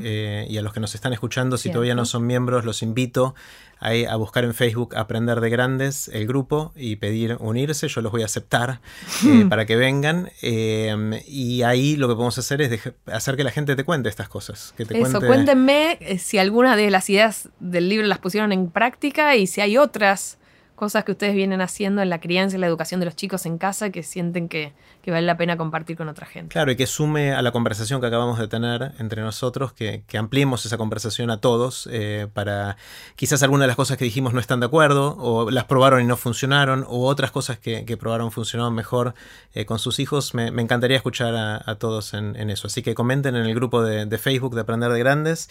Eh, 0.00 0.46
y 0.48 0.58
a 0.58 0.62
los 0.62 0.72
que 0.72 0.78
nos 0.78 0.94
están 0.94 1.12
escuchando, 1.12 1.58
si 1.58 1.70
todavía 1.70 1.96
no 1.96 2.04
son 2.04 2.24
miembros, 2.24 2.64
los 2.64 2.82
invito 2.84 3.34
a, 3.80 4.14
buscar 4.14 4.44
en 4.44 4.54
Facebook 4.54 4.94
Aprender 4.96 5.40
de 5.40 5.50
Grandes, 5.50 6.06
el 6.12 6.28
grupo, 6.28 6.72
y 6.76 6.96
pedir 6.96 7.36
unirse. 7.40 7.88
Yo 7.88 8.00
los 8.00 8.12
voy 8.12 8.22
a 8.22 8.26
aceptar 8.26 8.80
para 9.48 9.66
que 9.66 9.74
vengan. 9.74 10.30
y 10.40 11.62
ahí 11.62 11.96
lo 11.96 12.06
que 12.06 12.14
podemos 12.14 12.38
hacer 12.38 12.62
es 12.62 12.92
hacer 13.06 13.36
que 13.36 13.42
la 13.42 13.50
gente 13.50 13.74
te 13.74 13.82
cuente 13.82 14.08
estas 14.08 14.28
cosas. 14.28 14.72
Que 14.76 14.84
Eso, 14.84 15.20
cuéntenme 15.20 15.98
si 16.20 16.38
alguna 16.38 16.76
de 16.76 16.90
las 16.90 17.10
ideas 17.10 17.48
del 17.58 17.88
libro 17.88 18.06
las 18.06 18.18
pusieron 18.18 18.52
en 18.52 18.70
práctica 18.70 19.34
y 19.34 19.48
si 19.48 19.60
hay 19.60 19.78
otras 19.78 20.38
cosas 20.82 21.04
que 21.04 21.12
ustedes 21.12 21.36
vienen 21.36 21.60
haciendo 21.60 22.02
en 22.02 22.10
la 22.10 22.18
crianza 22.18 22.56
y 22.56 22.58
la 22.58 22.66
educación 22.66 22.98
de 22.98 23.06
los 23.06 23.14
chicos 23.14 23.46
en 23.46 23.56
casa 23.56 23.90
que 23.90 24.02
sienten 24.02 24.48
que, 24.48 24.72
vale 25.06 25.22
la 25.22 25.36
pena 25.36 25.56
compartir 25.56 25.96
con 25.96 26.08
otra 26.08 26.26
gente. 26.26 26.52
Claro, 26.52 26.72
y 26.72 26.76
que 26.76 26.88
sume 26.88 27.32
a 27.32 27.40
la 27.40 27.52
conversación 27.52 28.00
que 28.00 28.08
acabamos 28.08 28.36
de 28.36 28.48
tener 28.48 28.90
entre 28.98 29.22
nosotros, 29.22 29.72
que, 29.72 30.02
ampliemos 30.18 30.66
esa 30.66 30.78
conversación 30.78 31.30
a 31.30 31.40
todos 31.40 31.88
eh, 31.92 32.26
para 32.34 32.76
quizás 33.14 33.44
algunas 33.44 33.62
de 33.62 33.66
las 33.68 33.76
cosas 33.76 33.96
que 33.96 34.04
dijimos 34.04 34.34
no 34.34 34.40
están 34.40 34.58
de 34.58 34.66
acuerdo, 34.66 35.16
o 35.20 35.52
las 35.52 35.66
probaron 35.66 36.02
y 36.02 36.04
no 36.04 36.16
funcionaron, 36.16 36.84
o 36.88 37.06
otras 37.06 37.30
cosas 37.30 37.60
que, 37.60 37.96
probaron 37.96 38.32
funcionaron 38.32 38.74
mejor 38.74 39.14
eh, 39.54 39.64
con 39.66 39.78
sus 39.78 40.00
hijos. 40.00 40.34
Me, 40.34 40.48
encantaría 40.48 40.96
escuchar 40.96 41.36
a, 41.36 41.74
todos 41.76 42.12
en, 42.12 42.50
eso. 42.50 42.66
Así 42.66 42.82
que 42.82 42.96
comenten 42.96 43.36
en 43.36 43.46
el 43.46 43.54
grupo 43.54 43.84
de, 43.84 44.18
Facebook 44.18 44.56
de 44.56 44.62
Aprender 44.62 44.90
de 44.90 44.98
Grandes. 44.98 45.48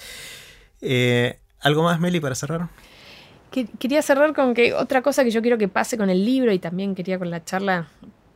Eh, 0.81 1.39
¿Algo 1.61 1.83
más, 1.83 2.01
Meli, 2.01 2.19
para 2.19 2.35
cerrar? 2.35 2.67
Quería 3.51 4.01
cerrar 4.01 4.33
con 4.33 4.53
que 4.53 4.73
otra 4.73 5.01
cosa 5.01 5.23
que 5.23 5.31
yo 5.31 5.41
quiero 5.41 5.57
que 5.57 5.67
pase 5.67 5.97
con 5.97 6.09
el 6.09 6.25
libro 6.25 6.51
y 6.51 6.59
también 6.59 6.95
quería 6.95 7.19
con 7.19 7.29
la 7.29 7.43
charla 7.43 7.89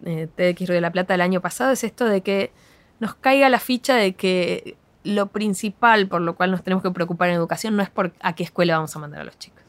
eh, 0.03 0.27
TX 0.36 0.67
de 0.67 0.81
la 0.81 0.91
Plata 0.91 1.13
del 1.13 1.22
año 1.22 1.41
pasado 1.41 1.72
es 1.72 1.84
esto 1.84 2.05
de 2.05 2.22
que 2.22 2.51
nos 3.00 3.15
caiga 3.15 3.50
la 3.50 3.60
ficha 3.60 3.95
de 3.95 4.13
que 4.13 4.75
lo 5.03 5.27
principal 5.27 6.07
por 6.07 6.22
lo 6.22 6.36
cual 6.36 6.51
nos 6.51 6.63
tenemos 6.63 6.84
que 6.84 6.91
preocupar 6.91 7.29
en 7.29 7.36
educación 7.36 7.75
no 7.75 7.84
es 7.84 7.89
por 7.89 8.13
a 8.22 8.36
qué 8.36 8.43
escuela 8.43 8.75
vamos 8.75 8.95
a 8.95 9.00
mandar 9.00 9.22
a 9.22 9.24
los 9.24 9.39
chicos 9.39 9.64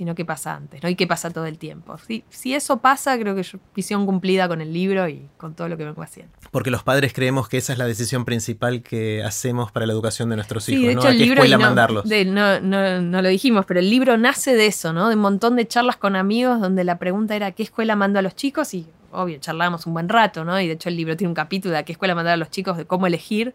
sino 0.00 0.14
qué 0.14 0.24
pasa 0.24 0.54
antes, 0.54 0.82
¿no? 0.82 0.88
Y 0.88 0.94
qué 0.94 1.06
pasa 1.06 1.28
todo 1.28 1.44
el 1.44 1.58
tiempo. 1.58 1.98
Si, 1.98 2.24
si 2.30 2.54
eso 2.54 2.78
pasa, 2.78 3.18
creo 3.18 3.34
que 3.34 3.42
es 3.42 3.54
visión 3.76 4.06
cumplida 4.06 4.48
con 4.48 4.62
el 4.62 4.72
libro 4.72 5.06
y 5.06 5.28
con 5.36 5.52
todo 5.52 5.68
lo 5.68 5.76
que 5.76 5.84
vengo 5.84 6.00
haciendo. 6.00 6.32
Porque 6.50 6.70
los 6.70 6.82
padres 6.82 7.12
creemos 7.12 7.50
que 7.50 7.58
esa 7.58 7.74
es 7.74 7.78
la 7.78 7.84
decisión 7.84 8.24
principal 8.24 8.80
que 8.80 9.22
hacemos 9.22 9.72
para 9.72 9.84
la 9.84 9.92
educación 9.92 10.30
de 10.30 10.36
nuestros 10.36 10.66
hijos, 10.70 10.86
de 10.86 10.92
hecho, 10.92 11.08
¿A 11.08 11.12
qué 11.12 11.24
escuela 11.24 11.58
no, 11.58 11.64
mandarlos? 11.66 12.06
no, 12.06 12.60
no, 12.60 13.02
no, 13.02 13.20
lo 13.20 13.28
dijimos, 13.28 13.66
pero 13.66 13.78
el 13.78 13.90
libro 13.90 14.16
nace 14.16 14.56
de 14.56 14.68
eso, 14.68 14.94
¿no? 14.94 15.10
De 15.10 15.16
un 15.16 15.20
montón 15.20 15.56
de 15.56 15.68
charlas 15.68 15.98
con 15.98 16.16
amigos 16.16 16.62
donde 16.62 16.82
la 16.82 16.98
pregunta 16.98 17.36
era 17.36 17.52
¿qué 17.52 17.62
escuela 17.62 17.94
mando 17.94 18.18
a 18.20 18.22
los 18.22 18.34
chicos? 18.34 18.72
Y 18.72 18.86
obvio, 19.12 19.36
charlábamos 19.38 19.84
un 19.84 19.92
buen 19.92 20.08
rato, 20.08 20.46
¿no? 20.46 20.58
Y 20.58 20.66
de 20.66 20.72
hecho 20.72 20.88
el 20.88 20.96
libro 20.96 21.14
tiene 21.14 21.28
un 21.28 21.34
capítulo 21.34 21.72
de 21.72 21.78
a 21.80 21.82
qué 21.82 21.92
escuela 21.92 22.14
mandar 22.14 22.32
a 22.32 22.38
los 22.38 22.48
chicos, 22.48 22.78
de 22.78 22.86
cómo 22.86 23.06
elegir. 23.06 23.54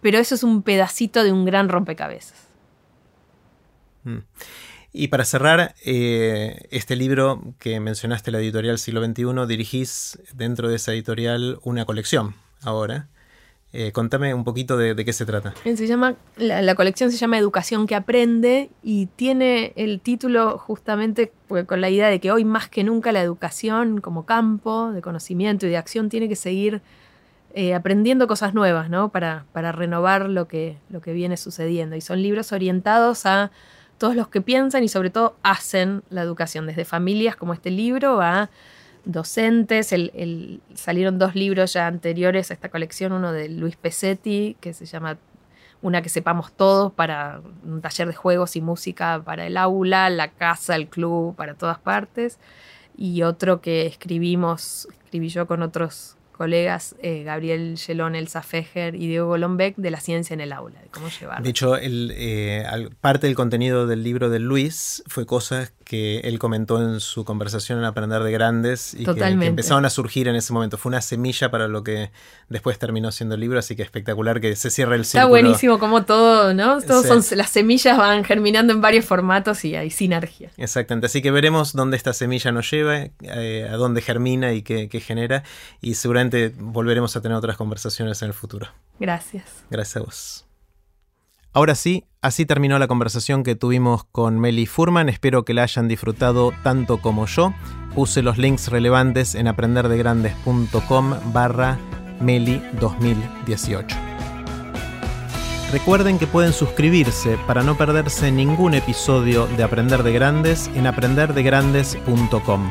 Pero 0.00 0.16
eso 0.16 0.36
es 0.36 0.42
un 0.42 0.62
pedacito 0.62 1.22
de 1.22 1.32
un 1.32 1.44
gran 1.44 1.68
rompecabezas. 1.68 2.48
Mm. 4.04 4.20
Y 4.96 5.08
para 5.08 5.24
cerrar, 5.24 5.74
eh, 5.84 6.68
este 6.70 6.94
libro 6.94 7.42
que 7.58 7.80
mencionaste, 7.80 8.30
la 8.30 8.38
editorial 8.38 8.78
Siglo 8.78 9.04
XXI, 9.04 9.24
dirigís 9.48 10.20
dentro 10.32 10.68
de 10.68 10.76
esa 10.76 10.92
editorial 10.92 11.58
una 11.64 11.84
colección 11.84 12.36
ahora. 12.62 13.08
Eh, 13.72 13.90
contame 13.90 14.32
un 14.34 14.44
poquito 14.44 14.76
de, 14.76 14.94
qué 15.04 15.12
se 15.12 15.26
trata. 15.26 15.52
Se 15.64 15.88
llama, 15.88 16.14
la, 16.36 16.76
colección 16.76 17.10
se 17.10 17.16
llama 17.16 17.38
Educación 17.38 17.88
que 17.88 17.96
aprende 17.96 18.70
y 18.84 19.06
tiene 19.06 19.72
el 19.74 20.00
título 20.00 20.58
justamente 20.58 21.32
con 21.66 21.80
la 21.80 21.90
idea 21.90 22.08
de 22.08 22.20
que 22.20 22.30
hoy 22.30 22.44
más 22.44 22.68
que 22.68 22.84
nunca 22.84 23.10
la 23.10 23.20
educación 23.20 24.00
como 24.00 24.26
campo 24.26 24.92
de 24.92 25.02
conocimiento 25.02 25.66
y 25.66 25.70
de 25.70 25.76
acción 25.76 26.08
tiene 26.08 26.28
que 26.28 26.36
seguir 26.36 26.82
eh, 27.52 27.74
aprendiendo 27.74 28.28
cosas 28.28 28.54
nuevas, 28.54 28.90
¿no? 28.90 29.08
Para, 29.08 29.44
para 29.52 29.72
renovar 29.72 30.30
lo 30.30 30.46
que, 30.46 30.78
lo 30.88 31.00
que 31.00 31.12
viene 31.12 31.36
sucediendo. 31.36 31.96
Y 31.96 32.00
son 32.00 32.22
libros 32.22 32.52
orientados 32.52 33.26
a 33.26 33.50
todos 34.04 34.16
los 34.16 34.28
que 34.28 34.42
piensan 34.42 34.84
y 34.84 34.88
sobre 34.88 35.08
todo 35.08 35.34
hacen 35.42 36.02
la 36.10 36.20
educación, 36.20 36.66
desde 36.66 36.84
familias 36.84 37.36
como 37.36 37.54
este 37.54 37.70
libro 37.70 38.20
a 38.20 38.50
docentes. 39.06 39.94
El, 39.94 40.60
salieron 40.74 41.18
dos 41.18 41.34
libros 41.34 41.72
ya 41.72 41.86
anteriores 41.86 42.50
a 42.50 42.54
esta 42.54 42.68
colección, 42.68 43.12
uno 43.12 43.32
de 43.32 43.48
Luis 43.48 43.76
Pesetti, 43.76 44.58
que 44.60 44.74
se 44.74 44.84
llama 44.84 45.16
Una 45.80 46.02
que 46.02 46.10
sepamos 46.10 46.52
todos, 46.52 46.92
para 46.92 47.40
un 47.64 47.80
taller 47.80 48.08
de 48.08 48.14
juegos 48.14 48.56
y 48.56 48.60
música 48.60 49.22
para 49.24 49.46
el 49.46 49.56
aula, 49.56 50.10
la 50.10 50.28
casa, 50.28 50.76
el 50.76 50.88
club, 50.88 51.34
para 51.34 51.54
todas 51.54 51.78
partes. 51.78 52.38
Y 52.98 53.22
otro 53.22 53.62
que 53.62 53.86
escribimos, 53.86 54.86
escribí 55.02 55.30
yo 55.30 55.46
con 55.46 55.62
otros 55.62 56.18
colegas 56.36 56.94
eh, 57.00 57.22
Gabriel 57.22 57.78
Gelón, 57.78 58.14
Elsa 58.14 58.42
Fejer 58.42 58.94
y 58.94 59.06
Diego 59.06 59.28
Golombek 59.28 59.76
de 59.76 59.90
la 59.90 60.00
ciencia 60.00 60.34
en 60.34 60.40
el 60.40 60.52
aula, 60.52 60.80
de 60.80 60.88
cómo 60.88 61.08
llevarlo. 61.08 61.44
De 61.44 61.50
hecho, 61.50 61.76
el, 61.76 62.12
eh, 62.14 62.66
parte 63.00 63.26
del 63.26 63.36
contenido 63.36 63.86
del 63.86 64.02
libro 64.02 64.28
de 64.28 64.40
Luis 64.40 65.02
fue 65.06 65.26
cosas 65.26 65.72
que 65.84 66.20
él 66.20 66.38
comentó 66.38 66.82
en 66.82 67.00
su 67.00 67.24
conversación 67.24 67.78
en 67.78 67.84
Aprender 67.84 68.22
de 68.22 68.32
Grandes 68.32 68.94
y 68.94 69.04
que, 69.04 69.20
empezaron 69.20 69.84
a 69.84 69.90
surgir 69.90 70.28
en 70.28 70.34
ese 70.34 70.52
momento. 70.52 70.78
Fue 70.78 70.90
una 70.90 71.02
semilla 71.02 71.50
para 71.50 71.68
lo 71.68 71.84
que 71.84 72.10
después 72.48 72.78
terminó 72.78 73.12
siendo 73.12 73.34
el 73.34 73.40
libro, 73.40 73.58
así 73.58 73.76
que 73.76 73.82
espectacular 73.82 74.40
que 74.40 74.56
se 74.56 74.70
cierre 74.70 74.96
el 74.96 75.04
círculo. 75.04 75.36
Está 75.36 75.42
buenísimo 75.42 75.78
como 75.78 76.04
todo, 76.04 76.54
¿no? 76.54 76.80
Todos 76.80 77.06
son, 77.06 77.38
las 77.38 77.50
semillas 77.50 77.96
van 77.96 78.24
germinando 78.24 78.72
en 78.72 78.80
varios 78.80 79.04
formatos 79.04 79.64
y 79.64 79.76
hay 79.76 79.90
sinergia. 79.90 80.50
Exactamente, 80.56 81.06
así 81.06 81.22
que 81.22 81.30
veremos 81.30 81.74
dónde 81.74 81.96
esta 81.96 82.12
semilla 82.12 82.50
nos 82.50 82.70
lleva, 82.70 83.08
eh, 83.20 83.68
a 83.70 83.76
dónde 83.76 84.00
germina 84.00 84.52
y 84.52 84.62
qué, 84.62 84.88
qué 84.88 85.00
genera 85.00 85.44
y 85.80 85.94
seguramente 86.30 86.62
volveremos 86.62 87.16
a 87.16 87.20
tener 87.20 87.36
otras 87.36 87.56
conversaciones 87.56 88.22
en 88.22 88.28
el 88.28 88.34
futuro. 88.34 88.68
Gracias. 88.98 89.64
Gracias 89.70 89.96
a 89.96 90.00
vos. 90.00 90.46
Ahora 91.52 91.74
sí, 91.76 92.04
así 92.20 92.46
terminó 92.46 92.78
la 92.78 92.88
conversación 92.88 93.44
que 93.44 93.54
tuvimos 93.54 94.04
con 94.04 94.40
Meli 94.40 94.66
Furman. 94.66 95.08
Espero 95.08 95.44
que 95.44 95.54
la 95.54 95.62
hayan 95.62 95.86
disfrutado 95.86 96.52
tanto 96.62 97.00
como 97.00 97.26
yo. 97.26 97.54
Puse 97.94 98.22
los 98.22 98.38
links 98.38 98.68
relevantes 98.68 99.36
en 99.36 99.46
aprenderdegrandes.com 99.46 101.32
barra 101.32 101.78
Meli 102.20 102.60
2018. 102.80 103.96
Recuerden 105.70 106.18
que 106.18 106.26
pueden 106.26 106.52
suscribirse 106.52 107.38
para 107.46 107.62
no 107.62 107.76
perderse 107.76 108.32
ningún 108.32 108.74
episodio 108.74 109.46
de 109.46 109.62
Aprender 109.62 110.02
de 110.02 110.12
Grandes 110.12 110.68
en 110.74 110.86
aprenderdegrandes.com. 110.86 112.70